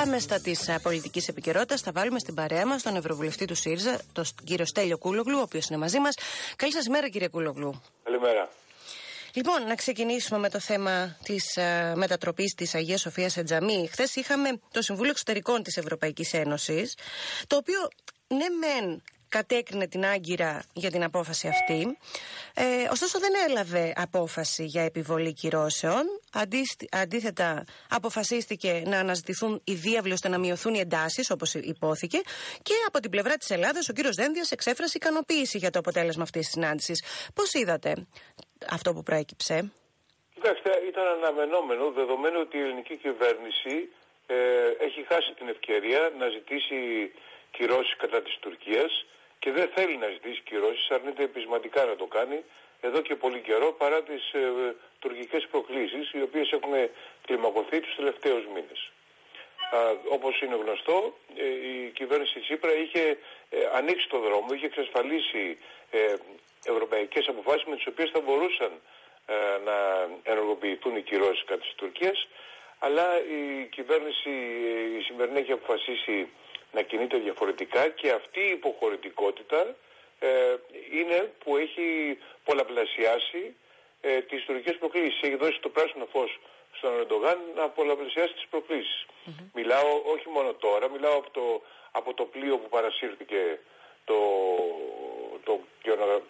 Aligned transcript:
Πάμε 0.00 0.18
στα 0.18 0.40
της 0.40 0.70
πολιτικής 0.82 1.28
επικαιρότητας. 1.28 1.80
Θα 1.80 1.92
βάλουμε 1.92 2.18
στην 2.18 2.34
παρέα 2.34 2.66
μας 2.66 2.82
τον 2.82 2.96
Ευρωβουλευτή 2.96 3.44
του 3.44 3.54
ΣΥΡΙΖΑ, 3.54 4.00
τον 4.12 4.24
κύριο 4.44 4.64
Στέλιο 4.64 4.98
Κούλογλου, 4.98 5.38
ο 5.38 5.40
οποίος 5.40 5.66
είναι 5.68 5.78
μαζί 5.78 5.98
μας. 5.98 6.14
Καλή 6.56 6.72
σας 6.72 6.86
μέρα, 6.86 7.08
κύριε 7.08 7.28
Κούλογλου. 7.28 7.82
Καλημέρα. 8.02 8.48
Λοιπόν, 9.34 9.66
να 9.66 9.74
ξεκινήσουμε 9.74 10.38
με 10.38 10.50
το 10.50 10.60
θέμα 10.60 11.16
της 11.22 11.58
uh, 11.58 11.94
μετατροπής 11.94 12.54
της 12.54 12.74
Αγίας 12.74 13.00
Σοφίας 13.00 13.32
σε 13.32 13.42
τζαμί. 13.42 13.88
Χθες 13.90 14.14
είχαμε 14.14 14.60
το 14.70 14.82
Συμβούλιο 14.82 15.10
Εξωτερικών 15.10 15.62
της 15.62 15.76
Ευρωπαϊκής 15.76 16.32
Ένωσης, 16.32 16.94
το 17.46 17.56
οποίο 17.56 17.88
ναι, 18.26 18.46
μεν 18.60 19.02
κατέκρινε 19.30 19.86
την 19.88 20.04
Άγκυρα 20.04 20.62
για 20.74 20.90
την 20.90 21.02
απόφαση 21.02 21.48
αυτή. 21.48 21.98
Ε, 22.54 22.88
ωστόσο 22.90 23.18
δεν 23.18 23.32
έλαβε 23.48 23.92
απόφαση 23.96 24.64
για 24.64 24.82
επιβολή 24.82 25.32
κυρώσεων. 25.32 26.02
αντίθετα 26.90 27.64
αποφασίστηκε 27.90 28.82
να 28.86 28.98
αναζητηθούν 28.98 29.60
οι 29.64 29.74
διάβλοι 29.74 30.12
ώστε 30.12 30.28
να 30.28 30.38
μειωθούν 30.38 30.74
οι 30.74 30.78
εντάσεις 30.78 31.30
όπως 31.30 31.54
υπόθηκε 31.54 32.18
και 32.62 32.74
από 32.86 33.00
την 33.00 33.10
πλευρά 33.10 33.34
της 33.36 33.50
Ελλάδας 33.50 33.88
ο 33.88 33.92
κύριος 33.92 34.14
Δένδιας 34.14 34.50
εξέφρασε 34.50 34.96
ικανοποίηση 34.96 35.58
για 35.58 35.70
το 35.70 35.78
αποτέλεσμα 35.78 36.22
αυτής 36.22 36.44
της 36.44 36.52
συνάντησης. 36.52 37.04
Πώς 37.34 37.52
είδατε 37.54 38.06
αυτό 38.70 38.92
που 38.92 39.02
προέκυψε; 39.02 39.72
Κοιτάξτε, 40.34 40.70
ήταν 40.88 41.06
αναμενόμενο 41.06 41.90
δεδομένου 41.90 42.38
ότι 42.40 42.56
η 42.56 42.60
ελληνική 42.60 42.96
κυβέρνηση 42.96 43.74
ε, 44.26 44.36
έχει 44.86 45.00
χάσει 45.10 45.30
την 45.38 45.48
ευκαιρία 45.48 46.12
να 46.18 46.26
ζητήσει 46.28 46.78
κυρώσεις 47.50 47.96
κατά 47.96 48.22
της 48.22 48.34
Τουρκίας 48.40 48.92
και 49.40 49.50
δεν 49.52 49.68
θέλει 49.74 49.96
να 49.96 50.08
ζητήσει 50.08 50.40
κυρώσεις, 50.44 50.90
αρνείται 50.90 51.22
επισηματικά 51.22 51.84
να 51.84 51.96
το 51.96 52.06
κάνει 52.06 52.44
εδώ 52.80 53.00
και 53.00 53.14
πολύ 53.14 53.40
καιρό 53.40 53.72
παρά 53.72 54.02
τις 54.02 54.32
ε, 54.32 54.40
τουρκικές 54.98 55.46
προκλήσεις 55.50 56.12
οι 56.12 56.22
οποίες 56.22 56.52
έχουν 56.52 56.72
κλιμακωθεί 57.26 57.80
τους 57.80 57.94
τελευταίους 57.96 58.44
μήνες. 58.54 58.90
Όπως 60.08 60.40
είναι 60.40 60.54
γνωστό, 60.54 61.16
ε, 61.36 61.44
η 61.44 61.90
κυβέρνηση 61.90 62.40
Τσίπρα 62.40 62.72
είχε 62.74 63.18
ε, 63.50 63.56
ανοίξει 63.74 64.08
το 64.08 64.18
δρόμο, 64.18 64.54
είχε 64.54 64.66
εξασφαλίσει 64.66 65.58
ε, 65.90 66.14
ευρωπαϊκές 66.64 67.28
αποφάσεις 67.28 67.64
με 67.64 67.76
τις 67.76 67.86
οποίες 67.86 68.10
θα 68.10 68.20
μπορούσαν 68.20 68.72
ε, 69.26 69.34
να 69.64 69.76
ενεργοποιηθούν 70.22 70.96
οι 70.96 71.02
κυρώσεις 71.02 71.44
κατά 71.44 71.60
τη 71.60 71.74
Τουρκία. 71.76 72.12
Αλλά 72.78 73.06
η 73.20 73.66
κυβέρνηση 73.66 74.30
η 74.98 75.00
σημερινή 75.02 75.38
έχει 75.40 75.52
αποφασίσει 75.52 76.28
να 76.72 76.82
κινείται 76.82 77.18
διαφορετικά 77.18 77.88
και 77.88 78.10
αυτή 78.10 78.40
η 78.40 78.50
υποχωρητικότητα 78.50 79.76
ε, 80.18 80.28
είναι 80.92 81.32
που 81.44 81.56
έχει 81.56 82.18
πολλαπλασιάσει 82.44 83.56
ε, 84.00 84.20
τις 84.20 84.44
τουρκικές 84.44 84.76
προκλήσεις. 84.76 85.20
Έχει 85.22 85.36
δώσει 85.36 85.60
το 85.60 85.68
πράσινο 85.68 86.06
φως 86.12 86.40
στον 86.72 86.92
Ερντογάν 87.00 87.38
να 87.54 87.68
πολλαπλασιάσει 87.68 88.32
τις 88.34 88.46
προκλησεις 88.50 89.06
Μιλάω 89.54 90.02
όχι 90.14 90.28
μόνο 90.28 90.52
τώρα, 90.52 90.88
μιλάω 90.88 91.16
από 91.16 91.30
το, 91.30 91.62
από 91.90 92.14
το 92.14 92.24
πλοίο 92.24 92.58
που 92.58 92.68
παρασύρθηκε 92.68 93.58
το, 94.04 94.18
το, 95.44 95.60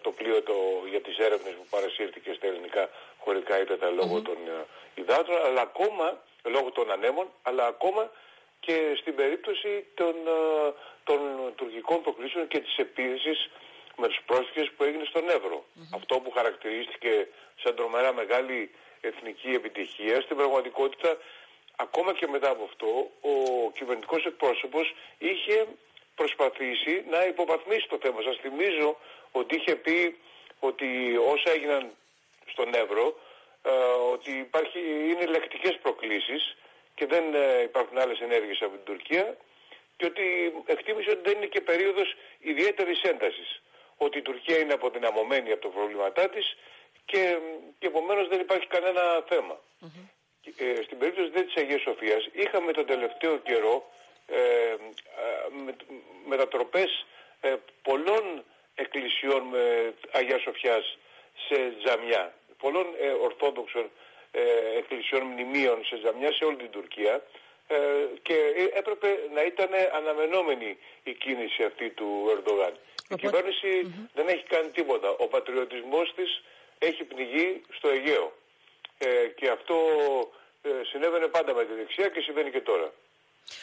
το 0.01 0.11
πλοίο 0.11 0.41
το, 0.43 0.53
για 0.89 1.01
τις 1.01 1.17
έρευνες 1.17 1.53
που 1.53 1.65
παρασύρθηκε 1.69 2.33
στα 2.33 2.47
ελληνικά 2.47 2.89
χωρικά 3.17 3.59
ύπεδα 3.61 3.89
λόγω 3.89 4.21
των 4.21 4.35
ε, 4.47 4.65
υδάτων, 5.01 5.35
αλλά 5.45 5.61
ακόμα 5.61 6.17
λόγω 6.43 6.71
των 6.71 6.91
ανέμων, 6.91 7.27
αλλά 7.41 7.65
ακόμα 7.65 8.11
και 8.65 8.77
στην 8.99 9.15
περίπτωση 9.15 9.85
των, 9.93 10.15
ε, 10.27 10.73
των 11.03 11.19
τουρκικών 11.55 12.01
προκλήσεων 12.01 12.47
και 12.47 12.59
της 12.59 12.75
επίθεσης 12.77 13.49
με 13.97 14.07
τους 14.07 14.21
πρόσφυγες 14.25 14.71
που 14.71 14.83
έγινε 14.83 15.05
στον 15.05 15.29
Εύρο. 15.29 15.65
Αυτό 15.93 16.19
που 16.19 16.31
χαρακτηρίστηκε 16.31 17.27
σαν 17.63 17.75
τρομερά 17.75 18.13
μεγάλη 18.13 18.71
εθνική 19.01 19.49
επιτυχία, 19.49 20.21
στην 20.21 20.35
πραγματικότητα 20.35 21.17
ακόμα 21.75 22.13
και 22.13 22.27
μετά 22.27 22.49
από 22.49 22.63
αυτό 22.63 22.91
ο 23.21 23.35
κυβερνητικός 23.71 24.25
εκπρόσωπος 24.25 24.95
είχε 25.17 25.67
προσπαθήσει 26.15 27.03
να 27.09 27.25
υποβαθμίσει 27.25 27.87
το 27.87 27.97
θέμα. 28.01 28.21
Σας 28.21 28.37
θυμίζω 28.41 28.97
ότι 29.31 29.55
είχε 29.55 29.75
πει 29.75 30.17
ότι 30.59 30.87
όσα 31.33 31.49
έγιναν 31.55 31.91
στον 32.45 32.73
Εύρο 32.73 33.19
ε, 33.61 33.71
ότι 34.13 34.31
υπάρχει, 34.31 34.79
είναι 35.09 35.25
λεκτικές 35.25 35.77
προκλήσεις 35.81 36.55
και 37.01 37.07
δεν 37.07 37.33
ε, 37.33 37.61
υπάρχουν 37.61 37.97
άλλες 37.97 38.19
ενέργειες 38.19 38.61
από 38.61 38.71
την 38.75 38.83
Τουρκία 38.83 39.37
και 39.97 40.05
ότι 40.05 40.25
εκτίμησε 40.65 41.09
ότι 41.09 41.21
δεν 41.23 41.35
είναι 41.37 41.45
και 41.45 41.61
περίοδος 41.61 42.15
ιδιαίτερης 42.39 43.01
έντασης. 43.01 43.61
Ότι 43.97 44.17
η 44.17 44.21
Τουρκία 44.21 44.57
είναι 44.57 44.73
αποδυναμωμένη 44.73 45.51
από 45.51 45.61
το 45.61 45.69
προβλήματά 45.69 46.29
της 46.29 46.57
και, 47.05 47.37
και 47.79 47.87
επομένως 47.87 48.27
δεν 48.27 48.39
υπάρχει 48.39 48.67
κανένα 48.67 49.01
θέμα. 49.27 49.59
Ε, 50.57 50.81
στην 50.83 50.97
περίπτωση 50.97 51.29
δε 51.29 51.41
της 51.41 51.55
Αγίας 51.55 51.81
Σοφίας 51.81 52.29
είχαμε 52.31 52.71
τον 52.71 52.85
τελευταίο 52.85 53.37
καιρό 53.37 53.91
ε, 54.27 54.75
με, 55.65 55.75
μετατροπές 56.25 57.05
ε, 57.41 57.55
πολλών 57.81 58.43
εκκλησιών 58.75 59.43
με 59.43 59.93
Αγίας 60.11 60.41
Σοφιάς 60.41 60.97
σε 61.47 61.73
τζαμιά, 61.83 62.33
πολλών 62.57 62.87
ε, 62.99 63.09
ορθόδοξων 63.09 63.83
ε, 63.85 63.89
εκκλησιών 64.77 65.21
μνημείων 65.21 65.85
σε 65.85 65.95
ζαμιά 66.03 66.31
σε 66.31 66.45
όλη 66.45 66.55
την 66.55 66.69
Τουρκία 66.69 67.23
ε, 67.67 67.77
και 68.21 68.37
έπρεπε 68.73 69.07
να 69.33 69.43
ήταν 69.43 69.69
αναμενόμενη 69.95 70.77
η 71.03 71.13
κίνηση 71.13 71.63
αυτή 71.63 71.89
του 71.89 72.27
Ερντογάν. 72.31 72.73
Η 73.09 73.15
κυβέρνηση 73.15 73.93
δεν 74.13 74.27
έχει 74.27 74.43
κάνει 74.43 74.69
τίποτα. 74.69 75.09
Ο 75.09 75.27
πατριωτισμός 75.27 76.13
της 76.15 76.41
έχει 76.79 77.03
πνιγεί 77.03 77.61
στο 77.77 77.89
Αιγαίο. 77.89 78.33
Ε, 78.97 79.27
και 79.35 79.49
αυτό 79.49 79.75
ε, 80.61 80.69
συνέβαινε 80.83 81.27
πάντα 81.27 81.53
με 81.53 81.65
τη 81.65 81.73
δεξιά 81.73 82.07
και 82.09 82.19
συμβαίνει 82.19 82.51
και 82.51 82.61
τώρα. 82.61 82.93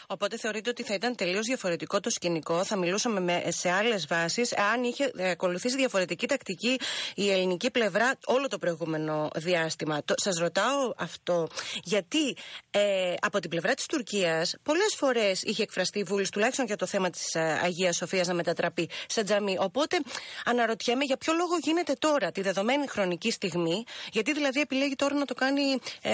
Οπότε 0.06 0.36
θεωρείτε 0.36 0.70
ότι 0.70 0.82
θα 0.82 0.94
ήταν 0.94 1.14
τελείως 1.14 1.46
διαφορετικό 1.46 2.00
το 2.00 2.10
σκηνικό, 2.10 2.64
θα 2.64 2.76
μιλούσαμε 2.76 3.20
με, 3.20 3.42
σε 3.48 3.70
άλλες 3.70 4.06
βάσεις, 4.06 4.56
αν 4.56 4.82
είχε 4.82 5.10
ακολουθήσει 5.30 5.76
διαφορετική 5.76 6.26
τακτική 6.26 6.80
η 7.14 7.30
ελληνική 7.30 7.70
πλευρά 7.70 8.18
όλο 8.24 8.48
το 8.48 8.58
προηγούμενο 8.58 9.30
διάστημα. 9.34 10.00
Σας 10.14 10.38
ρωτάω 10.38 10.92
αυτό, 10.96 11.48
γιατί 11.82 12.36
ε, 12.70 13.14
από 13.20 13.40
την 13.40 13.50
πλευρά 13.50 13.74
της 13.74 13.86
Τουρκίας 13.86 14.56
πολλές 14.62 14.94
φορές 14.96 15.42
είχε 15.42 15.62
εκφραστεί 15.62 15.98
η 15.98 16.02
βούληση, 16.02 16.30
τουλάχιστον 16.30 16.66
για 16.66 16.76
το 16.76 16.86
θέμα 16.86 17.10
της 17.10 17.34
ε, 17.34 17.60
Αγίας 17.62 17.96
Σοφίας, 17.96 18.26
να 18.26 18.34
μετατραπεί 18.34 18.90
σε 19.06 19.22
τζαμί. 19.22 19.56
Οπότε 19.60 19.98
αναρωτιέμαι 20.44 21.04
για 21.04 21.16
ποιο 21.16 21.32
λόγο 21.32 21.56
γίνεται 21.62 21.92
τώρα, 21.92 22.30
τη 22.30 22.40
δεδομένη 22.40 22.86
χρονική 22.86 23.30
στιγμή, 23.30 23.84
γιατί 24.12 24.32
δηλαδή 24.32 24.60
επιλέγει 24.60 24.94
τώρα 24.94 25.14
να 25.14 25.24
το 25.24 25.34
κάνει 25.34 25.78
ε, 26.02 26.12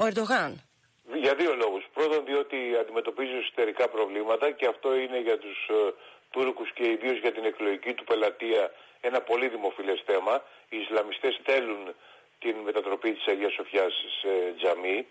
ο 0.00 0.06
Ερντογάν. 0.06 0.71
Για 1.14 1.34
δύο 1.34 1.54
λόγους. 1.54 1.84
Πρώτον 1.94 2.24
διότι 2.24 2.76
αντιμετωπίζει 2.80 3.36
εσωτερικά 3.36 3.88
προβλήματα 3.88 4.50
και 4.50 4.66
αυτό 4.66 4.94
είναι 4.94 5.18
για 5.20 5.38
τους 5.38 5.68
ε, 5.68 5.94
Τούρκους 6.30 6.72
και 6.72 6.84
ιδίως 6.86 7.18
για 7.18 7.32
την 7.32 7.44
εκλογική 7.44 7.92
του 7.94 8.04
πελατεία 8.04 8.72
ένα 9.00 9.20
πολύ 9.20 9.48
δημοφιλές 9.48 10.02
θέμα. 10.06 10.44
Οι 10.68 10.76
Ισλαμιστές 10.78 11.40
θέλουν 11.44 11.94
την 12.38 12.56
μετατροπή 12.56 13.12
της 13.12 13.26
Αγίας 13.26 13.52
Σοφιάς 13.52 13.92
σε 14.20 14.54
τζαμί 14.58 15.06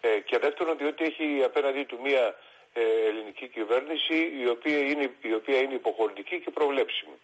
ε, 0.00 0.20
και 0.20 0.38
δεύτερον 0.38 0.76
διότι 0.76 1.04
έχει 1.04 1.42
απέναντί 1.44 1.84
του 1.84 1.98
μία 2.02 2.34
ε, 2.72 2.80
ελληνική 3.08 3.48
κυβέρνηση 3.48 4.32
η 4.42 4.48
οποία, 4.48 4.78
είναι, 4.78 5.10
η 5.20 5.32
οποία 5.32 5.58
είναι 5.58 5.74
υποχωρητική 5.74 6.40
και 6.40 6.50
προβλέψιμη 6.50 7.16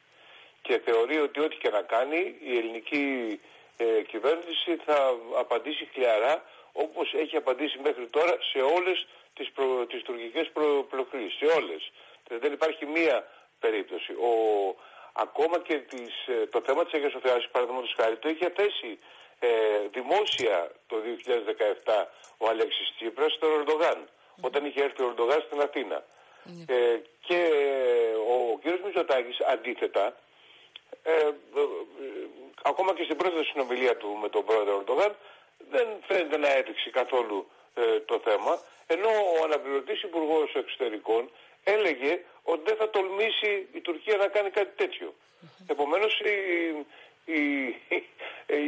και 0.62 0.80
θεωρεί 0.84 1.18
ότι 1.20 1.40
ό,τι 1.40 1.56
και 1.56 1.70
να 1.70 1.82
κάνει 1.82 2.34
η 2.44 2.56
ελληνική 2.56 3.40
ε, 3.76 4.02
κυβέρνηση 4.02 4.76
θα 4.84 5.16
απαντήσει 5.38 5.88
χλιαρά 5.92 6.44
όπως 6.72 7.14
έχει 7.14 7.36
απαντήσει 7.36 7.78
μέχρι 7.82 8.06
τώρα 8.06 8.36
σε 8.52 8.58
όλες 8.58 9.06
τις, 9.34 9.50
προ, 9.50 9.86
τις 9.86 10.02
τουρκικές 10.02 10.50
προ, 10.52 10.86
σε 11.38 11.46
όλες. 11.58 11.92
Δεν 12.28 12.52
υπάρχει 12.52 12.86
μία 12.86 13.26
περίπτωση. 13.60 14.12
Ο, 14.12 14.32
ακόμα 15.12 15.58
και 15.58 15.76
τις, 15.78 16.26
ε, 16.26 16.46
το 16.46 16.60
θέμα 16.66 16.84
της 16.84 16.92
Αγίας 16.94 17.12
Σοφιάς, 17.12 17.48
παραδείγματος 17.52 17.94
χάρη, 17.96 18.16
το 18.16 18.28
είχε 18.28 18.52
θέσει 18.56 18.98
ε, 19.38 19.48
δημόσια 19.92 20.70
το 20.86 20.96
2017 21.84 22.06
ο 22.38 22.48
Αλέξης 22.48 22.92
Τσίπρας 22.96 23.32
στον 23.32 23.52
Ορντογάν, 23.52 24.08
όταν 24.40 24.64
είχε 24.64 24.82
έρθει 24.82 25.02
ο 25.02 25.06
Ορντογάν 25.06 25.40
στην 25.46 25.60
Αθήνα. 25.60 26.04
Ναι. 26.44 26.74
Ε, 26.74 27.02
και 27.26 27.40
ο 28.34 28.58
κ. 28.58 28.64
Μητσοτάκης 28.84 29.40
αντίθετα, 29.40 30.16
ε, 31.02 31.12
ε, 31.12 31.32
ακόμα 32.62 32.94
και 32.94 33.04
στην 33.04 33.16
πρώτη 33.16 33.44
συνομιλία 33.44 33.96
του 33.96 34.18
με 34.22 34.28
τον 34.28 34.44
πρόεδρο 34.44 34.74
Ορντογάν, 34.74 35.16
δεν 35.76 35.86
φαίνεται 36.06 36.36
να 36.36 36.50
έδειξε 36.58 36.90
καθόλου 36.90 37.50
ε, 37.74 38.00
το 38.00 38.20
θέμα, 38.24 38.52
ενώ 38.86 39.08
ο 39.08 39.44
αναπληρωτής 39.44 40.02
υπουργός 40.02 40.54
Εξωτερικών 40.54 41.30
έλεγε 41.64 42.20
ότι 42.42 42.62
δεν 42.64 42.76
θα 42.76 42.90
τολμήσει 42.90 43.68
η 43.72 43.80
Τουρκία 43.80 44.16
να 44.16 44.26
κάνει 44.26 44.50
κάτι 44.50 44.72
τέτοιο. 44.76 45.14
Επομένως 45.66 46.20
οι, 46.20 46.34
οι, 47.34 47.42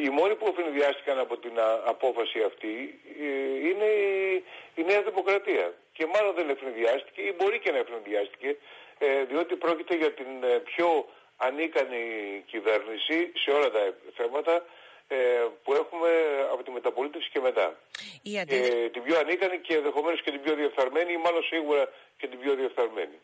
οι 0.04 0.08
μόνοι 0.18 0.34
που 0.34 0.54
ευνηδιάστηκαν 0.56 1.18
από 1.18 1.36
την 1.36 1.52
απόφαση 1.84 2.42
αυτή 2.42 3.00
ε, 3.20 3.68
είναι 3.68 3.84
η, 3.84 4.44
η 4.74 4.82
Νέα 4.82 5.02
Δημοκρατία. 5.02 5.74
Και 5.92 6.06
μάλλον 6.06 6.34
δεν 6.34 6.50
ευνηδιάστηκε 6.50 7.20
ή 7.20 7.34
μπορεί 7.38 7.58
και 7.58 7.70
να 7.70 7.78
ευνηδιάστηκε 7.78 8.56
ε, 8.98 9.24
διότι 9.24 9.56
πρόκειται 9.56 9.94
για 9.94 10.12
την 10.12 10.32
πιο 10.64 11.08
ανίκανη 11.36 12.04
κυβέρνηση 12.46 13.32
σε 13.34 13.50
όλα 13.50 13.70
τα 13.70 13.94
θέματα 14.16 14.54
ε, 14.54 14.62
που 15.62 15.72
έχουμε 15.74 16.10
από 16.52 16.62
τη 16.62 16.70
μεταπολίτευση 16.70 17.30
και 17.30 17.40
μετά. 17.40 17.80
Η 18.22 18.38
ε, 18.38 18.44
την 18.92 19.02
πιο 19.02 19.18
ανίκανη 19.18 19.58
και 19.60 19.74
ενδεχομένως 19.74 20.22
και 20.22 20.30
την 20.30 20.42
πιο 20.42 20.54
διεφθαρμένη 20.54 21.12
ή 21.12 21.16
μάλλον 21.16 21.42
σίγουρα 21.42 21.88
και 22.16 22.26
την 22.26 22.38
πιο 22.38 22.54
διεφθαρμένη. 22.54 23.18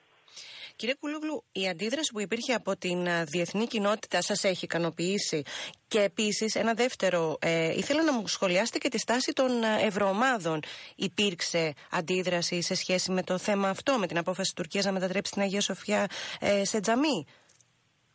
Κύριε 0.80 0.94
Κουλούγλου, 0.94 1.44
η 1.52 1.68
αντίδραση 1.68 2.12
που 2.12 2.20
υπήρχε 2.20 2.54
από 2.54 2.76
την 2.76 3.08
διεθνή 3.26 3.66
κοινότητα 3.66 4.22
σας 4.22 4.44
έχει 4.44 4.64
ικανοποιήσει; 4.64 5.42
Και 5.88 6.00
επίσης 6.00 6.54
ένα 6.54 6.74
δεύτερο, 6.74 7.36
ε, 7.40 7.72
ήθελα 7.76 8.02
να 8.02 8.12
μου 8.12 8.26
σχολιάσετε 8.26 8.78
και 8.78 8.88
τη 8.88 8.98
στάση 8.98 9.32
των 9.32 9.62
ευρωομάδων. 9.80 10.60
Υπήρξε 10.96 11.72
αντίδραση 11.90 12.62
σε 12.62 12.74
σχέση 12.74 13.10
με 13.12 13.22
το 13.22 13.38
θέμα 13.38 13.68
αυτό, 13.68 13.98
με 13.98 14.06
την 14.06 14.18
απόφαση 14.18 14.42
της 14.42 14.52
Τουρκίας 14.52 14.84
να 14.84 14.92
μετατρέψει 14.92 15.32
την 15.32 15.42
Αγία 15.42 15.60
Σοφιά 15.60 16.06
ε, 16.40 16.64
σε 16.64 16.80
τζαμί; 16.80 17.26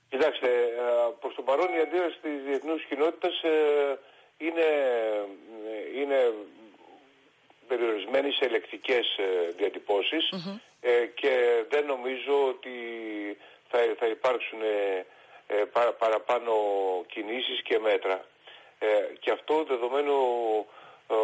Κοιτάξτε, 0.09 0.47
προς 1.19 1.35
το 1.35 1.41
παρόν 1.41 1.73
η 1.73 1.79
αντίδραση 1.79 2.17
της 2.21 2.43
διεθνούς 2.45 2.83
κοινότητας 2.83 3.43
ε, 3.43 3.99
είναι, 4.37 4.67
είναι 5.95 6.33
περιορισμένη 7.67 8.31
σε 8.31 8.45
ελεκτικές 8.45 9.19
διατυπώσεις 9.57 10.29
ε, 10.81 11.05
και 11.05 11.63
δεν 11.69 11.85
νομίζω 11.85 12.47
ότι 12.47 12.77
θα, 13.75 13.95
θα 13.99 14.07
υπάρξουν 14.07 14.61
ε, 14.61 15.05
ε 15.47 15.63
παραπάνω 15.99 16.53
κινήσεις 17.07 17.61
και 17.61 17.79
μέτρα. 17.79 18.25
Ε, 18.79 18.87
και 19.19 19.31
αυτό 19.31 19.63
δεδομένο, 19.63 20.15
ε, 21.09 21.15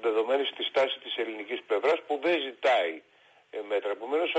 δεδομένης 0.00 0.48
στη 0.48 0.62
στάσης 0.62 0.98
της 1.02 1.16
ελληνικής 1.16 1.60
πλευράς 1.66 1.98
που 2.06 2.20
δεν 2.22 2.40
ζητάει 2.40 3.02
μέτρα. 3.68 3.90
Επομένως 3.90 4.32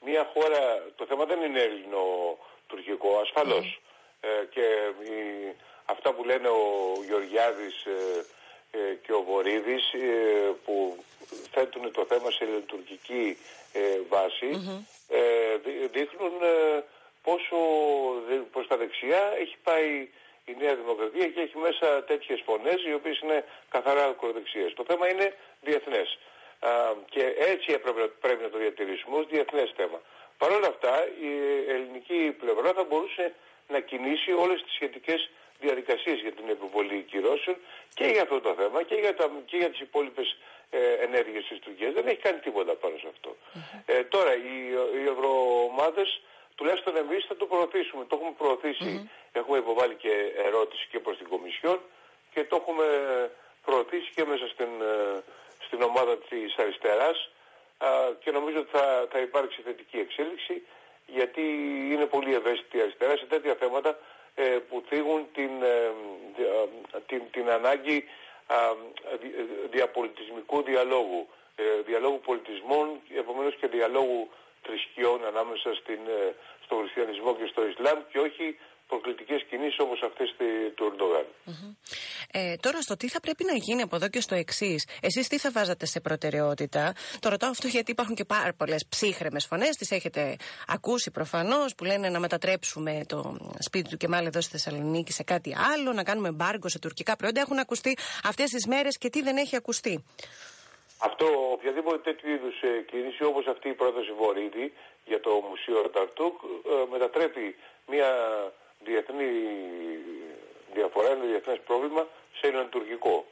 μια 0.00 0.30
χώρα, 0.34 0.84
το 0.96 1.06
θέμα 1.06 1.24
δεν 1.24 1.42
είναι 1.42 1.70
ελληνο-τουρκικό, 3.04 3.18
ασφαλώς. 3.20 3.80
και 4.50 4.66
αυτά 5.84 6.12
που 6.12 6.24
λένε 6.24 6.48
ο 6.48 6.62
Γεωργιάδης 7.06 7.86
και 9.02 9.12
ο 9.12 9.22
Βορύδης 9.22 9.94
που 10.64 11.04
θέτουν 11.50 11.92
το 11.92 12.04
θέμα 12.08 12.30
σε 12.30 12.44
τουρκική 12.66 13.38
ε, 13.72 14.00
βάση 14.08 14.50
ε, 15.08 15.56
δείχνουν 15.92 16.32
ε, 16.42 16.84
πόσο 17.22 17.56
προς 18.52 18.66
τα 18.66 18.76
δεξιά 18.76 19.32
έχει 19.38 19.56
πάει 19.62 20.08
η 20.44 20.56
Νέα 20.58 20.74
Δημοκρατία 20.74 21.28
και 21.28 21.40
έχει 21.40 21.58
μέσα 21.58 22.04
τέτοιες 22.04 22.42
φωνές 22.44 22.84
οι 22.86 22.94
οποίες 22.94 23.18
είναι 23.20 23.44
καθαρά 23.68 24.04
ακροδεξιές. 24.04 24.74
Το 24.74 24.84
θέμα 24.88 25.08
είναι 25.08 25.34
διεθνές 25.60 26.18
και 27.10 27.34
έτσι 27.38 27.72
έπρεπε, 27.72 28.06
πρέπει 28.20 28.42
να 28.42 28.50
το 28.50 28.58
διατηρήσουμε 28.58 29.16
ως 29.16 29.26
διεθνές 29.26 29.72
θέμα. 29.76 30.00
Παρ' 30.38 30.52
όλα 30.52 30.68
αυτά 30.68 30.94
η 31.20 31.32
ελληνική 31.74 32.36
πλευρά 32.40 32.72
θα 32.72 32.84
μπορούσε 32.84 33.34
να 33.68 33.80
κινήσει 33.80 34.32
όλες 34.32 34.62
τις 34.62 34.72
σχετικές 34.74 35.30
διαδικασίες 35.60 36.18
για 36.20 36.32
την 36.32 36.48
επιβολή 36.48 37.02
κυρώσεων 37.10 37.56
και 37.94 38.04
για 38.04 38.22
αυτό 38.22 38.40
το 38.40 38.54
θέμα 38.54 38.82
και 38.82 38.94
για, 38.94 39.14
τα, 39.14 39.30
και 39.46 39.56
για 39.56 39.70
τις 39.70 39.80
υπόλοιπες 39.80 40.36
ε, 40.70 40.92
ενέργειες 41.06 41.44
της 41.48 41.58
Τουρκίας. 41.58 41.92
Δεν 41.92 42.06
έχει 42.06 42.20
κάνει 42.26 42.38
τίποτα 42.38 42.72
πάνω 42.72 42.96
σε 43.02 43.08
αυτό. 43.14 43.36
Ε, 43.86 44.04
τώρα 44.04 44.34
οι, 44.34 44.56
οι 44.98 45.04
ευρωομάδες 45.14 46.20
τουλάχιστον 46.54 46.96
εμείς 46.96 47.24
θα 47.28 47.36
το 47.36 47.46
προωθήσουμε. 47.46 48.04
Το 48.08 48.16
έχουμε 48.16 48.34
προωθήσει, 48.38 49.10
έχουμε 49.32 49.58
υποβάλει 49.58 49.94
και 49.94 50.32
ερώτηση 50.46 50.86
και 50.90 50.98
προς 50.98 51.16
την 51.16 51.28
Κομισιόν 51.28 51.78
και 52.32 52.44
το 52.44 52.56
έχουμε 52.56 52.86
προωθήσει 53.64 54.10
και 54.14 54.24
μέσα 54.24 54.46
στην, 54.48 54.70
ε, 54.92 55.22
στην 55.66 55.82
ομάδα 55.82 56.18
της 56.18 56.56
αριστεράς 56.56 57.30
και 58.18 58.30
νομίζω 58.30 58.58
ότι 58.58 58.70
θα, 58.70 59.06
θα 59.10 59.18
υπάρξει 59.18 59.60
θετική 59.64 59.98
εξέλιξη 59.98 60.62
γιατί 61.06 61.42
είναι 61.92 62.06
πολύ 62.06 62.34
ευαίσθητη 62.34 62.76
η 62.76 62.80
αριστερά 62.80 63.16
σε 63.16 63.24
τέτοια 63.24 63.54
θέματα 63.54 63.98
ε, 64.34 64.42
που 64.42 64.84
θίγουν 64.88 65.26
την, 65.34 65.50
την, 67.06 67.22
την 67.30 67.50
ανάγκη 67.50 68.04
διαπολιτισμικού 69.70 70.62
διαλόγου, 70.62 71.28
ε, 71.56 71.62
διαλόγου 71.86 72.20
πολιτισμών, 72.20 73.00
επομένως 73.16 73.54
και 73.56 73.66
διαλόγου 73.66 74.28
θρησκειών 74.62 75.24
ανάμεσα 75.26 75.74
στην, 75.74 76.00
ε, 76.06 76.34
στο 76.64 76.74
χριστιανισμό 76.76 77.34
και 77.36 77.46
στο 77.46 77.66
Ισλάμ 77.66 77.98
και 78.10 78.18
όχι 78.18 78.58
προκλητικές 78.88 79.42
κινήσεις 79.42 79.78
όπως 79.78 80.02
αυτές 80.02 80.34
του 80.74 80.84
Ερντογάν. 80.84 81.26
Ε, 82.36 82.54
τώρα 82.60 82.80
στο 82.80 82.96
τι 82.96 83.08
θα 83.08 83.20
πρέπει 83.20 83.44
να 83.44 83.52
γίνει 83.52 83.82
από 83.82 83.96
εδώ 83.96 84.08
και 84.08 84.20
στο 84.20 84.34
εξής. 84.34 84.86
Εσείς 85.00 85.28
τι 85.28 85.38
θα 85.38 85.50
βάζατε 85.50 85.86
σε 85.86 86.00
προτεραιότητα; 86.00 86.92
Το 87.20 87.28
ρωτάω 87.28 87.50
αυτό 87.50 87.66
γιατί 87.68 87.90
υπάρχουν 87.90 88.14
και 88.14 88.24
πάρα 88.24 88.52
πολλές 88.56 88.86
ψύχρεμες 88.88 89.46
φωνές. 89.46 89.76
Τις 89.76 89.90
έχετε 89.90 90.36
ακούσει 90.68 91.10
προφανώς 91.10 91.74
που 91.74 91.84
λένε 91.84 92.08
να 92.08 92.18
μετατρέψουμε 92.18 93.04
το 93.08 93.36
σπίτι 93.58 93.88
του 93.88 93.96
Κεμάλ 93.96 94.26
εδώ 94.26 94.40
στη 94.40 94.50
Θεσσαλονίκη 94.50 95.12
σε 95.12 95.22
κάτι 95.22 95.56
άλλο, 95.74 95.92
να 95.92 96.02
κάνουμε 96.02 96.30
μπάργκο 96.30 96.68
σε 96.68 96.78
τουρκικά 96.78 97.16
προϊόντα. 97.16 97.40
Έχουν 97.40 97.58
ακουστεί 97.58 97.96
αυτές 98.24 98.50
τις 98.50 98.66
μέρες 98.66 98.98
και 98.98 99.10
τι 99.10 99.22
δεν 99.22 99.36
έχει 99.36 99.56
ακουστεί. 99.56 100.04
Αυτό, 100.98 101.26
οποιαδήποτε 101.52 101.98
τέτοιου 101.98 102.30
είδους 102.30 102.62
ε, 102.62 102.84
κίνηση 102.90 103.24
όπως 103.24 103.46
αυτή 103.46 103.68
η 103.68 103.74
πρόταση 103.74 104.12
Βορύδη 104.12 104.72
για 105.04 105.20
το 105.20 105.30
Μουσείο 105.48 105.88
Ταρτούκ 105.88 106.34
ε, 106.42 106.90
μετατρέπει 106.90 107.56
μια 107.86 108.10
διεθνή 108.84 109.30
διαφορά, 110.74 111.10
είναι 111.10 111.26
διεθνές 111.26 111.60
πρόβλημα 111.66 112.06
σε 112.44 112.50
ελληνοτουρκικό. 112.50 113.26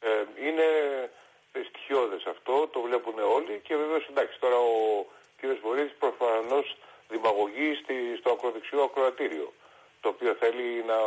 Ε, 0.00 0.08
είναι 0.46 0.66
στοιχειώδες 1.68 2.24
αυτό, 2.34 2.68
το 2.72 2.80
βλέπουν 2.80 3.18
όλοι 3.36 3.60
και 3.66 3.76
βεβαίως 3.76 4.06
εντάξει 4.10 4.36
τώρα 4.40 4.58
ο 4.58 5.06
κ. 5.38 5.40
Βορύδης 5.62 5.94
προφανώς 6.04 6.76
δημαγωγεί 7.08 7.70
στη, 7.82 7.94
στο 8.18 8.30
ακροδεξιό 8.30 8.82
ακροατήριο 8.82 9.52
το 10.00 10.08
οποίο 10.08 10.32
θέλει 10.42 10.84
να, 10.90 10.98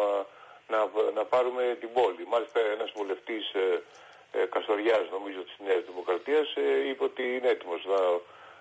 να, 0.74 0.80
να 1.18 1.24
πάρουμε 1.26 1.78
την 1.80 1.90
πόλη. 1.94 2.24
Μάλιστα 2.34 2.60
ένας 2.60 2.92
βουλευτής 2.96 3.44
ε, 3.54 3.84
ε, 4.32 4.46
Καστοριάς 4.54 5.06
νομίζω 5.12 5.42
της 5.48 5.56
Νέας 5.68 5.84
Δημοκρατίας 5.90 6.48
ε, 6.56 6.88
είπε 6.90 7.04
ότι 7.04 7.24
είναι 7.36 7.50
έτοιμος 7.56 7.82
να, 7.86 8.00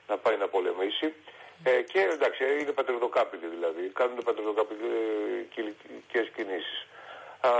να 0.08 0.16
πάει 0.22 0.36
να 0.36 0.48
πολεμήσει. 0.48 1.14
Ε, 1.62 1.82
και 1.82 2.00
εντάξει, 2.00 2.42
είναι 2.60 2.72
πατριδοκάπηλοι 2.72 3.46
δηλαδή, 3.46 3.82
κάνουν 3.98 4.18
πατριδοκαπηλικές 4.28 6.26
κινήσεις. 6.36 6.86
Α, 7.40 7.50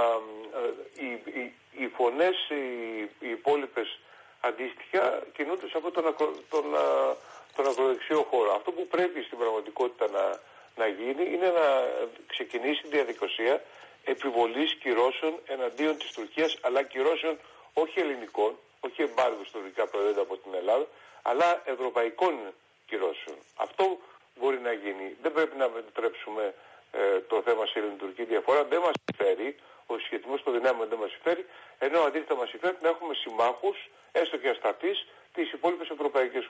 οι, 0.98 1.06
οι, 1.40 1.52
οι 1.78 1.86
φωνές, 1.96 2.36
οι, 2.48 3.00
οι 3.20 3.30
υπόλοιπες 3.30 3.98
αντίστοιχα 4.40 5.22
κινούνται 5.36 5.68
σε 5.68 5.76
αυτόν 5.76 5.92
τον, 5.92 6.06
ακρο, 6.06 6.32
τον, 6.50 6.64
τον 7.56 7.66
ακροδεξιό 7.66 8.22
χώρο. 8.30 8.54
Αυτό 8.54 8.70
που 8.72 8.86
πρέπει 8.86 9.22
στην 9.22 9.38
πραγματικότητα 9.38 10.06
να, 10.10 10.40
να 10.76 10.86
γίνει 10.86 11.24
είναι 11.34 11.50
να 11.50 11.66
ξεκινήσει 12.26 12.82
η 12.86 12.88
διαδικασία 12.88 13.62
επιβολής 14.04 14.74
κυρώσεων 14.74 15.34
εναντίον 15.46 15.96
της 15.98 16.10
Τουρκίας, 16.10 16.58
αλλά 16.60 16.82
κυρώσεων 16.82 17.38
όχι 17.72 18.00
ελληνικών, 18.00 18.58
όχι 18.80 19.02
εμπάργους 19.02 19.50
τουρκικά 19.50 19.86
προϊόντα 19.86 20.20
από 20.20 20.36
την 20.36 20.54
Ελλάδα, 20.54 20.86
αλλά 21.22 21.62
ευρωπαϊκών 21.64 22.34
κυρώσεων. 22.86 23.36
Αυτό 23.56 23.98
μπορεί 24.38 24.58
να 24.60 24.72
γίνει. 24.72 25.16
Δεν 25.22 25.32
πρέπει 25.32 25.56
να 25.56 25.68
μετατρέψουμε 25.68 26.44
ε, 26.44 26.52
το 27.30 27.36
θέμα 27.46 27.66
σε 27.66 27.78
ελληνική 27.78 28.24
διαφορά. 28.24 28.64
Δεν 28.64 28.80
μας 28.86 28.96
συμφέρει. 29.04 29.56
Ο 29.86 29.98
συσχετισμός 29.98 30.42
των 30.42 30.52
δυνάμεων 30.58 30.88
δεν 30.88 30.98
μας 30.98 31.10
συμφέρει. 31.10 31.44
Ενώ 31.78 31.98
αντίθετα 32.00 32.34
μας 32.40 32.48
συμφέρει 32.48 32.76
να 32.84 32.88
έχουμε 32.88 33.14
συμμάχους, 33.14 33.76
έστω 34.12 34.36
και 34.42 34.48
ασταθείς, 34.48 34.98
τις 35.36 35.52
υπόλοιπες 35.52 35.88
ευρωπαϊκές 35.88 36.44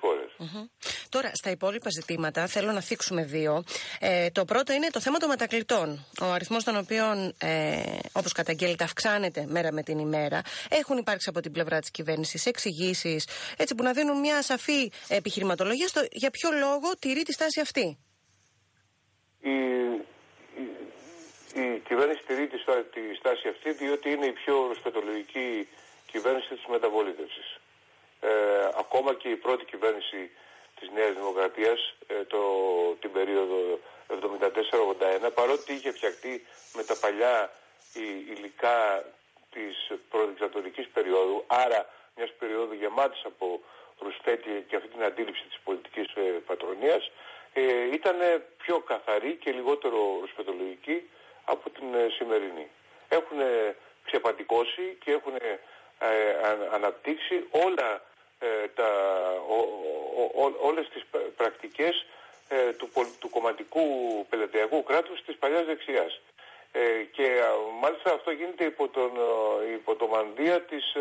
Τώρα, 1.09 1.31
στα 1.35 1.51
υπόλοιπα 1.51 1.91
ζητήματα 1.91 2.47
θέλω 2.47 2.73
να 2.73 2.81
θίξουμε 2.81 3.25
δύο. 3.25 3.65
Ε, 4.01 4.31
το 4.31 4.45
πρώτο 4.45 4.73
είναι 4.73 4.89
το 4.91 5.01
θέμα 5.01 5.19
των 5.19 5.29
μετακλητών. 5.29 6.07
Ο 6.21 6.25
αριθμός 6.25 6.65
των 6.65 6.77
οποίων, 6.77 7.35
ε, 7.39 7.83
όπως 8.13 8.33
καταγγέλλεται, 8.33 8.85
αυξάνεται 8.85 9.47
μέρα 9.49 9.73
με 9.73 9.83
την 9.83 9.99
ημέρα. 9.99 10.41
Έχουν 10.71 10.97
υπάρξει 10.97 11.29
από 11.29 11.41
την 11.41 11.53
πλευρά 11.53 11.79
της 11.81 11.91
κυβέρνησης 11.91 12.47
εξηγήσεις, 12.47 13.29
έτσι 13.57 13.75
που 13.75 13.83
να 13.83 13.93
δίνουν 13.93 14.21
μια 14.21 14.43
σαφή 14.43 14.93
επιχειρηματολογία 15.09 15.89
στο 15.89 16.01
για 16.13 16.31
ποιο 16.31 16.51
λόγο 16.51 16.97
τηρεί 16.99 17.23
τη 17.23 17.33
στάση 17.33 17.61
αυτή. 17.61 17.99
Η, 19.41 19.51
η, 21.61 21.75
η 21.75 21.83
κυβέρνηση 21.89 22.23
τηρεί 22.27 22.47
τη, 22.47 22.59
στάση 23.15 23.49
αυτή 23.49 23.73
διότι 23.73 24.11
είναι 24.11 24.27
η 24.27 24.33
πιο 24.33 24.67
ροσπετολογική 24.67 25.69
κυβέρνηση 26.07 26.49
της 26.55 26.67
μεταβολήτευσης. 26.67 27.59
Ε, 28.21 28.29
ακόμα 28.79 29.15
και 29.15 29.29
η 29.29 29.37
πρώτη 29.37 29.65
κυβέρνηση 29.65 30.31
της 30.81 30.89
Νέας 30.95 31.15
Δημοκρατίας 31.15 31.95
ε, 32.07 32.25
το, 32.25 32.41
την 33.01 33.13
περίοδο 33.13 33.81
74-81 34.09 35.31
παρότι 35.35 35.73
είχε 35.73 35.93
φτιαχτεί 35.93 36.47
με 36.75 36.83
τα 36.83 36.97
παλιά 36.97 37.51
υλικά 38.35 39.05
της 39.53 39.91
προδικτατορικής 40.11 40.89
περίοδου 40.89 41.45
άρα 41.47 41.91
μιας 42.17 42.33
περίοδου 42.39 42.75
γεμάτης 42.75 43.25
από 43.25 43.61
ρουσφέτη 43.99 44.65
και 44.69 44.77
αυτή 44.77 44.89
την 44.89 45.03
αντίληψη 45.03 45.43
της 45.43 45.59
πολιτικής 45.65 46.07
ε, 46.15 46.21
πατρονίας 46.47 47.11
ε, 47.53 47.63
ήταν 47.93 48.17
πιο 48.57 48.79
καθαρή 48.79 49.33
και 49.35 49.51
λιγότερο 49.53 50.19
ρουσφετολογική 50.21 51.11
από 51.53 51.71
την 51.71 51.95
ε, 51.95 52.07
σημερινή. 52.17 52.67
Έχουν 53.09 53.39
ξεπατικώσει 54.05 54.97
και 55.05 55.11
έχουν 55.11 55.35
αναπτύξει 56.73 57.47
όλα 57.51 58.03
ε, 58.39 58.69
τα, 58.75 58.89
ο, 59.49 59.57
ο, 60.43 60.53
όλες 60.61 60.89
τις 60.89 61.03
πρακτικές 61.37 62.07
ε, 62.49 62.73
του, 62.73 62.89
του 63.21 63.29
κομματικού 63.31 63.83
πελατειακού 64.29 64.83
κράτους 64.83 65.25
της 65.25 65.37
παλιάς 65.37 65.65
δεξιάς. 65.65 66.21
Ε, 66.73 67.03
και 67.13 67.41
μάλιστα 67.81 68.13
αυτό 68.13 68.31
γίνεται 68.31 68.65
υπό, 68.65 68.89
τον, 68.89 69.11
υπό 69.75 69.95
το 69.95 70.07
μανδύα 70.07 70.61
της, 70.61 70.95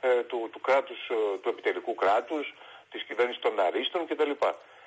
ε, 0.00 0.22
του, 0.22 0.48
του, 0.52 0.60
κράτους, 0.60 0.98
του 1.42 1.48
επιτελικού 1.48 1.94
κράτους, 1.94 2.54
της 2.90 3.02
κυβέρνησης 3.02 3.42
των 3.42 3.60
αρίστων 3.60 4.06
κτλ. 4.06 4.30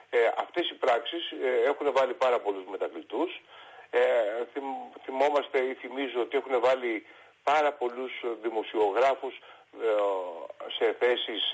Ε, 0.10 0.18
αυτές 0.38 0.70
οι 0.70 0.74
πράξεις 0.74 1.34
έχουν 1.66 1.92
βάλει 1.92 2.14
πάρα 2.14 2.40
πολλούς 2.40 2.64
μετακλητούς. 2.72 3.42
Ε, 3.92 4.00
θυμόμαστε 5.04 5.60
ή 5.60 5.74
θυμίζω 5.74 6.22
ότι 6.22 6.38
έχουν 6.38 6.60
βάλει 6.60 7.06
πάρα 7.44 7.72
πολλούς 7.72 8.12
δημοσιογράφους 8.42 9.40
σε 10.78 10.96
θέσεις 11.00 11.54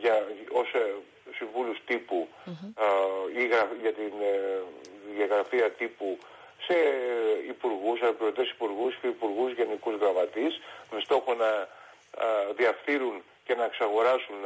για, 0.00 0.26
ως 0.52 0.68
συμβούλους 1.36 1.78
τύπου 1.86 2.28
ή 3.38 3.44
για 3.80 3.92
την 3.92 4.12
διαγραφεία 5.16 5.70
τύπου 5.70 6.18
σε 6.66 6.74
υπουργούς, 7.48 8.00
αναπληρωτές 8.00 8.50
υπουργούς 8.50 8.94
και 9.00 9.06
υπουργού 9.06 9.48
γενικούς 9.48 9.94
γραμματείς 9.94 10.60
με 10.90 11.00
στόχο 11.00 11.34
να 11.34 11.68
διαφθείρουν 12.56 13.22
και 13.44 13.54
να 13.54 13.64
εξαγοράσουν 13.64 14.36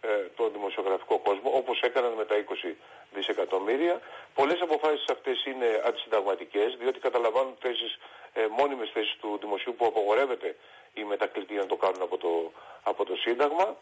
ε, 0.00 0.08
τον 0.36 0.52
δημοσιογραφικό 0.52 1.18
κόσμο 1.18 1.50
όπως 1.54 1.80
έκαναν 1.80 2.12
με 2.12 2.24
τα 2.24 2.34
20 2.34 2.74
δισεκατομμύρια. 3.14 4.00
Πολλές 4.34 4.60
αποφάσεις 4.60 5.04
αυτές 5.10 5.44
είναι 5.44 5.82
αντισυνταγματικές 5.84 6.76
διότι 6.80 6.98
καταλαμβάνουν 6.98 7.56
θέσεις, 7.60 7.98
ε, 8.32 8.46
μόνιμες 8.58 8.90
θέσεις 8.92 9.16
του 9.20 9.38
δημοσίου 9.40 9.74
που 9.74 9.86
απογορεύεται 9.86 10.56
η 10.94 11.04
μετακλητή 11.04 11.54
να 11.54 11.66
το 11.66 11.76
κάνουν 11.76 12.02
από 12.02 12.18
το, 12.18 12.52
από 12.82 13.04
το 13.04 13.16
Σύνταγμα 13.16 13.76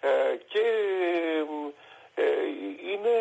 ε, 0.00 0.36
και 0.48 0.64
ε, 2.14 2.22
είναι, 2.92 3.16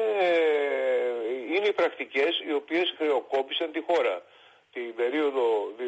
είναι 1.55 1.67
οι 1.67 1.73
πρακτικές 1.73 2.39
οι 2.47 2.53
οποίες 2.53 2.93
χρεοκόπησαν 2.97 3.71
τη 3.71 3.81
χώρα. 3.81 4.21
Την 4.73 4.95
περίοδο 4.95 5.73
2004-2009 5.77 5.81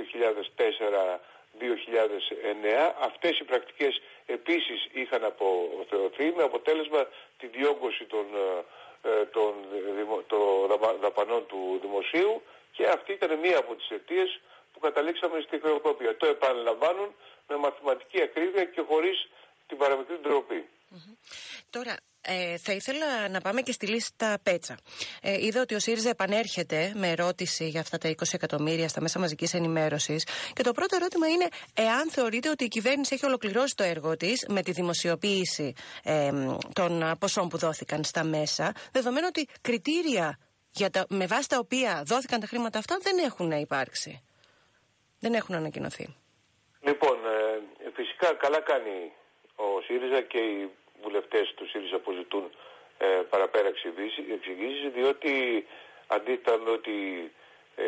αυτές 2.99 3.39
οι 3.39 3.43
πρακτικές 3.43 4.01
επίσης 4.25 4.87
είχαν 4.91 5.23
αποθεωθεί 5.23 6.33
με 6.35 6.43
αποτέλεσμα 6.43 7.07
τη 7.37 7.47
διόγκωση 7.47 8.05
των, 8.05 8.25
ε, 8.35 8.63
των, 9.31 9.53
των 10.27 10.39
δαπανών 11.01 11.45
του 11.45 11.79
δημοσίου 11.81 12.41
και 12.71 12.87
αυτή 12.87 13.11
ήταν 13.11 13.39
μία 13.39 13.57
από 13.57 13.75
τις 13.75 13.89
αιτίες 13.89 14.41
που 14.73 14.79
καταλήξαμε 14.79 15.41
στη 15.41 15.59
χρεοκόπια. 15.59 16.17
Το 16.17 16.25
επαναλαμβάνουν 16.25 17.15
με 17.47 17.55
μαθηματική 17.55 18.21
ακρίβεια 18.21 18.65
και 18.65 18.81
χωρίς 18.81 19.29
την 19.67 19.77
παραμικρή 19.77 20.17
ντροπή. 20.21 20.69
Τώρα, 21.69 21.95
ε, 22.27 22.57
θα 22.57 22.73
ήθελα 22.73 23.29
να 23.29 23.41
πάμε 23.41 23.61
και 23.61 23.71
στη 23.71 23.87
λίστα 23.87 24.37
Πέτσα. 24.43 24.77
Ε, 25.21 25.45
είδα 25.45 25.61
ότι 25.61 25.75
ο 25.75 25.79
ΣΥΡΙΖΑ 25.79 26.09
επανέρχεται 26.09 26.91
με 26.95 27.09
ερώτηση 27.09 27.67
για 27.67 27.79
αυτά 27.79 27.97
τα 27.97 28.09
20 28.09 28.13
εκατομμύρια 28.31 28.87
στα 28.87 29.01
μέσα 29.01 29.19
μαζικής 29.19 29.53
ενημέρωσης. 29.53 30.27
Και 30.53 30.63
το 30.63 30.71
πρώτο 30.71 30.95
ερώτημα 30.95 31.27
είναι 31.27 31.47
εάν 31.73 32.09
θεωρείτε 32.09 32.49
ότι 32.49 32.63
η 32.63 32.67
κυβέρνηση 32.67 33.13
έχει 33.13 33.25
ολοκληρώσει 33.25 33.75
το 33.75 33.83
έργο 33.83 34.17
της 34.17 34.45
με 34.49 34.61
τη 34.61 34.71
δημοσιοποίηση 34.71 35.73
ε, 36.03 36.31
των 36.73 37.17
ποσών 37.19 37.49
που 37.49 37.57
δόθηκαν 37.57 38.03
στα 38.03 38.23
μέσα, 38.23 38.71
δεδομένου 38.91 39.25
ότι 39.29 39.47
κριτήρια 39.61 40.39
για 40.69 40.89
τα, 40.89 41.05
με 41.09 41.25
βάση 41.25 41.49
τα 41.49 41.57
οποία 41.59 42.03
δόθηκαν 42.05 42.39
τα 42.39 42.47
χρήματα 42.47 42.79
αυτά 42.79 42.97
δεν 43.01 43.17
έχουν 43.17 43.51
υπάρξει. 43.51 44.23
Δεν 45.19 45.33
έχουν 45.33 45.55
ανακοινωθεί; 45.55 46.15
Λοιπόν, 46.81 47.17
ε, 47.85 47.89
φυσικά 47.93 48.33
καλά 48.33 48.61
κάνει 48.61 49.11
ο 49.55 49.81
ΣΥΡΙΖΑ 49.85 50.21
και 50.21 50.37
οι 50.37 50.69
βουλευτές 51.03 51.53
του 51.55 51.67
ΣΥΡΙΖΑ 51.69 51.97
που 51.99 52.11
ζητούν 52.11 52.51
ε, 52.97 53.05
παραπέρα 53.05 53.67
εξηγήσει, 54.33 54.89
διότι 54.89 55.65
αντίθετα 56.07 56.57
με 56.57 56.69
ότι 56.69 56.95
ε, 57.75 57.83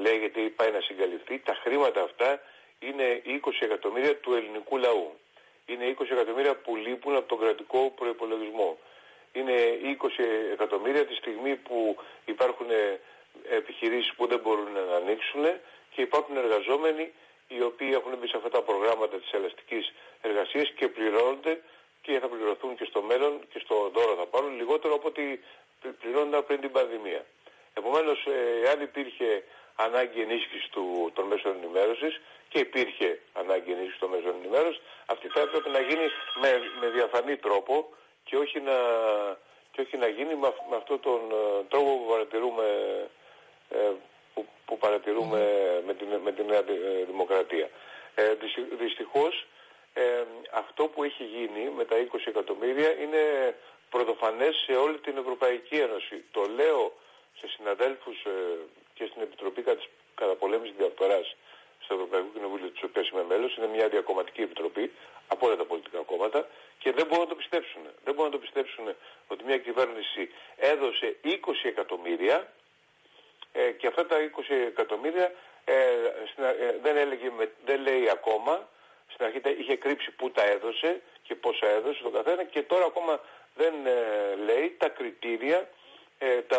λέγεται 0.00 0.40
ή 0.40 0.48
πάει 0.48 0.70
να 0.70 0.80
συγκαλυφθεί, 0.80 1.38
τα 1.38 1.54
χρήματα 1.62 2.02
αυτά 2.02 2.40
είναι 2.78 3.22
20 3.26 3.50
εκατομμύρια 3.60 4.16
του 4.16 4.34
ελληνικού 4.34 4.76
λαού. 4.76 5.18
Είναι 5.66 5.94
20 5.98 6.04
εκατομμύρια 6.10 6.54
που 6.56 6.76
λείπουν 6.76 7.16
από 7.16 7.28
τον 7.28 7.38
κρατικό 7.38 7.92
προπολογισμό. 7.96 8.78
Είναι 9.32 9.54
20 10.00 10.08
εκατομμύρια 10.52 11.06
τη 11.06 11.14
στιγμή 11.14 11.56
που 11.56 11.96
υπάρχουν 12.24 12.66
επιχειρήσεις 13.50 14.14
που 14.14 14.26
δεν 14.26 14.38
μπορούν 14.38 14.72
να 14.72 14.96
ανοίξουν 14.96 15.44
και 15.90 16.00
υπάρχουν 16.02 16.36
εργαζόμενοι 16.36 17.12
οι 17.48 17.62
οποίοι 17.62 17.90
έχουν 17.92 18.16
μπει 18.18 18.28
σε 18.28 18.36
αυτά 18.36 18.48
τα 18.48 18.62
προγράμματα 18.62 19.16
της 19.16 19.30
ελαστικής 19.32 19.92
εργασίας 20.20 20.72
και 20.76 20.88
πληρώνονται 20.88 21.60
και 22.02 22.18
θα 22.18 22.28
πληρωθούν 22.28 22.76
και 22.76 22.84
στο 22.84 23.02
μέλλον 23.02 23.40
και 23.52 23.58
στο 23.64 23.90
δώρο 23.94 24.14
θα 24.14 24.26
πάρουν 24.26 24.56
λιγότερο 24.56 24.94
από 24.94 25.08
ό,τι 25.08 25.38
πληρώνονταν 26.00 26.46
πριν 26.46 26.60
την 26.60 26.72
πανδημία. 26.72 27.24
Επομένως, 27.74 28.26
ε, 28.26 28.68
αν 28.70 28.80
υπήρχε 28.80 29.44
ανάγκη 29.74 30.20
ενίσχυσης 30.20 30.68
του, 30.68 31.10
των 31.14 31.24
μέσων 31.26 31.56
ενημέρωσης 31.62 32.20
και 32.48 32.58
υπήρχε 32.58 33.20
ανάγκη 33.32 33.70
ενίσχυσης 33.72 33.98
των 33.98 34.10
μέσων 34.10 34.34
ενημέρωσης, 34.40 34.80
αυτή 35.06 35.28
θα 35.28 35.40
έπρεπε 35.40 35.68
να 35.68 35.80
γίνει 35.80 36.06
με, 36.42 36.50
με 36.80 36.88
διαφανή 36.88 37.36
τρόπο 37.36 37.88
και 38.24 38.36
όχι 38.36 38.60
να, 38.60 38.76
και 39.72 39.80
όχι 39.80 39.96
να 39.96 40.08
γίνει 40.08 40.34
με, 40.34 40.52
με 40.70 40.76
αυτόν 40.76 41.00
τον 41.00 41.20
ε, 41.30 41.64
τρόπο 41.68 41.90
που 41.98 42.06
παρατηρούμε, 42.10 42.66
ε, 43.70 43.90
που, 44.34 44.46
που 44.64 44.78
παρατηρούμε 44.78 45.40
με, 45.86 45.94
την, 45.94 46.08
με 46.24 46.32
την 46.32 46.44
Νέα 46.46 46.62
Δημοκρατία. 47.06 47.68
Ε, 48.14 48.34
δυστυχώς 48.78 49.46
ε, 50.00 50.24
αυτό 50.50 50.82
που 50.84 51.04
έχει 51.04 51.24
γίνει 51.24 51.70
με 51.76 51.84
τα 51.84 51.96
20 52.12 52.18
εκατομμύρια 52.24 52.90
είναι 53.02 53.22
πρωτοφανές 53.90 54.56
σε 54.66 54.72
όλη 54.72 54.98
την 54.98 55.16
Ευρωπαϊκή 55.16 55.76
Ένωση. 55.76 56.24
Το 56.30 56.46
λέω 56.56 56.92
σε 57.38 57.46
συναδέλφους 57.48 58.24
ε, 58.24 58.30
και 58.94 59.04
στην 59.10 59.22
Επιτροπή 59.22 59.64
Καταπολέμησης 60.14 60.76
Διαφθοράς 60.76 61.36
στο 61.84 61.94
Ευρωπαϊκό 61.94 62.26
Κοινοβούλιο 62.34 62.68
της 62.68 62.82
οποίας 62.82 63.08
είμαι 63.08 63.24
μέλος. 63.28 63.56
Είναι 63.56 63.66
μια 63.66 63.88
διακομματική 63.88 64.42
επιτροπή 64.42 64.92
από 65.28 65.46
όλα 65.46 65.56
τα 65.56 65.64
πολιτικά 65.64 65.98
κόμματα 65.98 66.48
και 66.78 66.92
δεν 66.92 67.06
μπορούν 67.06 67.24
να 67.24 67.30
το 67.30 67.34
πιστέψουν. 67.34 67.82
Δεν 68.04 68.14
μπορούν 68.14 68.30
να 68.30 68.36
το 68.38 68.44
πιστέψουν 68.44 68.94
ότι 69.28 69.44
μια 69.44 69.58
κυβέρνηση 69.58 70.30
έδωσε 70.56 71.16
20 71.24 71.28
εκατομμύρια 71.62 72.52
ε, 73.52 73.70
και 73.70 73.86
αυτά 73.86 74.06
τα 74.06 74.16
20 74.48 74.54
εκατομμύρια 74.66 75.32
ε, 75.64 75.74
ε, 76.36 76.78
δεν, 76.82 76.96
έλεγε, 76.96 77.30
δεν 77.64 77.80
λέει 77.80 78.08
ακόμα 78.10 78.68
στην 79.18 79.26
αρχή 79.26 79.60
είχε 79.60 79.76
κρύψει 79.76 80.10
πού 80.10 80.30
τα 80.30 80.44
έδωσε 80.44 81.02
και 81.22 81.34
πόσα 81.34 81.66
έδωσε 81.66 81.98
στον 81.98 82.12
καθένα 82.12 82.44
και 82.44 82.62
τώρα 82.62 82.84
ακόμα 82.84 83.20
δεν 83.54 83.74
ε, 83.86 84.34
λέει 84.44 84.76
τα 84.78 84.88
κριτήρια 84.88 85.68
ε, 86.18 86.40
τα, 86.40 86.58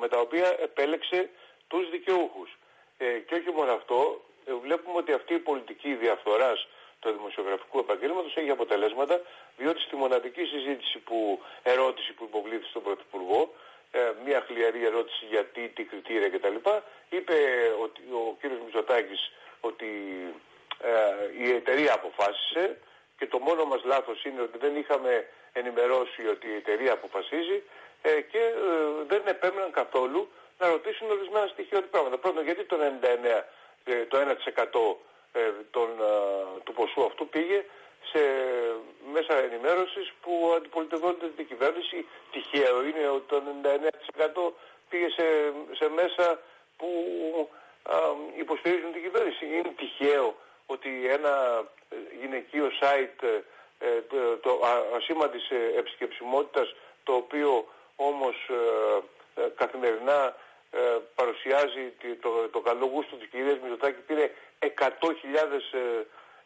με 0.00 0.08
τα 0.08 0.18
οποία 0.20 0.56
επέλεξε 0.60 1.28
τους 1.68 1.90
δικαιούχους. 1.90 2.58
Ε, 2.98 3.04
και 3.04 3.34
όχι 3.34 3.50
μόνο 3.50 3.72
αυτό, 3.72 4.24
βλέπουμε 4.62 4.96
ότι 4.96 5.12
αυτή 5.12 5.34
η 5.34 5.38
πολιτική 5.38 5.94
διαφθοράς 5.94 6.68
του 7.00 7.10
δημοσιογραφικού 7.12 7.78
επαγγέλματος 7.78 8.36
έχει 8.36 8.50
αποτελέσματα, 8.50 9.20
διότι 9.56 9.80
στη 9.80 9.96
μοναδική 9.96 10.44
συζήτηση 10.44 10.98
που, 10.98 11.40
ερώτηση 11.62 12.12
που 12.12 12.24
υποβλήθη 12.24 12.64
στον 12.64 12.82
Πρωθυπουργό, 12.82 13.54
μια 14.24 14.40
χλιαρή 14.46 14.84
ερώτηση 14.84 15.24
γιατί, 15.30 15.68
τι 15.68 15.82
κριτήρια 15.84 16.28
κτλ. 16.28 16.56
Είπε 17.08 17.34
ότι 17.82 18.00
ο 18.12 18.36
κύριος 18.40 18.60
Μητσοτάκης 18.64 19.32
ότι 19.60 19.86
ε, 20.82 21.27
η 21.44 21.50
εταιρεία 21.50 21.92
αποφάσισε 21.94 22.78
και 23.18 23.26
το 23.26 23.38
μόνο 23.38 23.64
μας 23.64 23.82
λάθος 23.84 24.24
είναι 24.24 24.40
ότι 24.42 24.58
δεν 24.58 24.76
είχαμε 24.76 25.26
ενημερώσει 25.52 26.26
ότι 26.26 26.46
η 26.46 26.54
εταιρεία 26.54 26.92
αποφασίζει 26.92 27.62
ε, 28.02 28.20
και 28.20 28.38
ε, 28.38 29.04
δεν 29.06 29.22
επέμεναν 29.24 29.70
καθόλου 29.70 30.28
να 30.58 30.68
ρωτήσουν 30.68 31.10
ορισμένα 31.10 31.46
στοιχεία 31.46 31.82
του 31.82 31.88
πράγματα. 31.88 32.18
Πρώτον, 32.18 32.44
γιατί 32.44 32.64
το 32.64 32.76
99, 32.80 33.42
το 34.08 34.16
1% 34.18 34.96
των, 35.70 35.88
του 36.64 36.72
ποσού 36.72 37.04
αυτού 37.04 37.28
πήγε 37.28 37.64
σε 38.12 38.20
μέσα 39.12 39.34
ενημέρωσης 39.36 40.12
που 40.22 40.52
αντιπολιτευόνται 40.56 41.28
την 41.36 41.46
κυβέρνηση. 41.46 42.06
Τυχαίο 42.32 42.84
είναι 42.84 43.08
ότι 43.08 43.26
το 43.26 43.42
99% 44.48 44.52
πήγε 44.88 45.08
σε, 45.08 45.26
σε 45.72 45.88
μέσα 45.88 46.40
που 46.76 46.88
υποστηρίζουν 48.38 48.92
την 48.92 49.02
κυβέρνηση. 49.02 49.44
Είναι 49.44 49.72
τυχαίο 49.76 50.36
ότι 50.74 50.90
ένα 51.10 51.64
ε, 51.88 51.96
γυναικείο 52.20 52.70
site 52.80 53.22
ε, 53.22 53.86
ε, 53.86 54.00
το 54.40 54.60
ασήμα 54.96 55.28
της 55.28 55.50
επισκεψιμότητας 55.76 56.74
το 57.04 57.12
οποίο 57.12 57.68
όμως 57.96 58.36
καθημερινά 59.54 60.36
παρουσιάζει 61.14 61.92
το, 62.20 62.48
το 62.48 62.60
καλό 62.60 62.86
γούστο 62.86 63.16
της 63.16 63.28
κυρίας 63.28 63.58
Μητσοτάκη 63.62 64.00
πήρε 64.00 64.30
100.000 64.58 64.68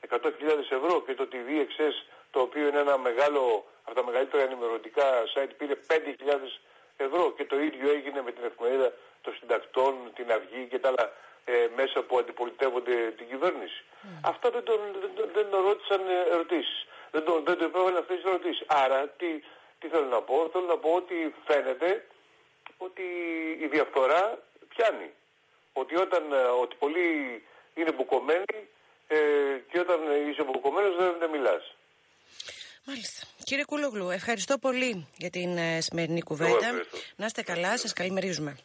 100.000 0.09 0.29
ευρώ 0.71 1.03
και 1.07 1.15
το 1.15 1.29
TVXS 1.33 1.97
το 2.31 2.41
οποίο 2.41 2.67
είναι 2.67 2.79
ένα 2.79 2.99
μεγάλο 2.99 3.65
από 3.85 3.95
τα 3.95 4.05
μεγαλύτερα 4.05 4.43
ενημερωτικά 4.43 5.23
site 5.35 5.51
πήρε 5.59 5.75
5.000 5.89 5.97
ευρώ 6.97 7.33
και 7.37 7.45
το 7.45 7.61
ίδιο 7.61 7.91
έγινε 7.91 8.23
με 8.23 8.33
την 8.33 8.45
εφημερίδα 8.45 8.93
των 9.23 9.35
συντακτών, 9.39 9.95
την 10.15 10.33
Αυγή 10.33 10.67
και 10.71 10.79
τα 10.79 10.89
άλλα 10.89 11.13
ε, 11.45 11.67
μέσα 11.77 12.03
που 12.03 12.19
αντιπολιτεύονται 12.19 13.11
την 13.17 13.27
κυβέρνηση. 13.29 13.85
Mm. 13.85 14.07
Αυτά 14.23 14.51
δεν 14.51 14.63
τον, 14.63 14.79
δεν, 15.17 15.29
δεν 15.35 15.51
τον 15.51 15.63
ρώτησαν 15.63 16.01
ερωτήσεις. 16.33 16.87
Δεν 17.11 17.25
τον, 17.25 17.45
δεν 17.45 17.57
τον 17.59 17.67
υπέβαλαν 17.67 17.97
αυτές 18.03 18.17
τις 18.17 18.25
ερωτήσεις. 18.25 18.65
Άρα 18.67 19.09
τι, 19.09 19.27
τι 19.79 19.89
θέλω 19.89 20.07
να 20.07 20.21
πω; 20.23 20.49
Θέλω 20.53 20.67
να 20.67 20.77
πω 20.77 20.91
ότι 20.95 21.35
φαίνεται 21.47 22.07
ότι 22.77 23.03
η 23.61 23.67
διαφθορά 23.67 24.39
πιάνει. 24.69 25.11
ότι, 25.73 25.97
όταν, 25.97 26.33
ε, 26.33 26.37
ότι 26.37 26.77
πολλοί 26.79 27.43
είναι 27.75 27.93
μπουκωμένοι 27.93 28.59
ε, 29.09 29.17
και 29.71 29.79
όταν 29.79 29.99
είσαι 30.31 30.43
μπουκωμένος 30.43 31.19
δεν, 31.19 31.31
μιλάς. 31.31 31.75
Μάλιστα. 32.85 33.27
Κύριε 33.45 33.65
Κούλογλου, 33.65 34.11
ευχαριστώ 34.11 34.59
πολύ 34.59 35.09
για 35.17 35.31
την 35.31 35.57
ε, 35.57 35.81
σημερινή 35.81 36.23
κουβέντα. 36.23 36.71
Να 37.17 37.27
είστε 37.27 37.43
καλά, 37.43 37.79
σας 37.79 37.93
καλημερίζουμε. 37.93 38.57